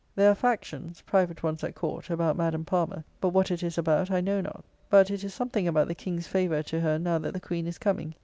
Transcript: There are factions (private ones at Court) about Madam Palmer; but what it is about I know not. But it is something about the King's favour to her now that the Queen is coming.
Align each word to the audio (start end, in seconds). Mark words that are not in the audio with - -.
There 0.15 0.31
are 0.31 0.33
factions 0.33 1.01
(private 1.01 1.43
ones 1.43 1.63
at 1.63 1.75
Court) 1.75 2.09
about 2.09 2.35
Madam 2.35 2.65
Palmer; 2.65 3.03
but 3.19 3.29
what 3.29 3.51
it 3.51 3.61
is 3.61 3.77
about 3.77 4.09
I 4.09 4.19
know 4.19 4.41
not. 4.41 4.65
But 4.89 5.11
it 5.11 5.23
is 5.23 5.31
something 5.31 5.67
about 5.67 5.87
the 5.87 5.93
King's 5.93 6.25
favour 6.25 6.63
to 6.63 6.79
her 6.79 6.97
now 6.97 7.19
that 7.19 7.35
the 7.35 7.39
Queen 7.39 7.67
is 7.67 7.77
coming. 7.77 8.15